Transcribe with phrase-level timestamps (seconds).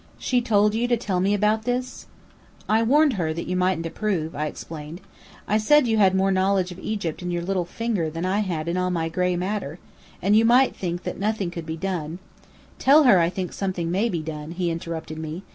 [0.17, 2.07] "She told you to tell me about this?"
[2.67, 4.99] "I warned her that you mightn't approve," I explained.
[5.47, 8.67] "I said you had more knowledge of Egypt in your little finger than I had
[8.67, 9.77] in all my gray matter,
[10.19, 12.17] and you might think that nothing could be done"
[12.79, 15.43] "Tell her I think something may be done," he interrupted me.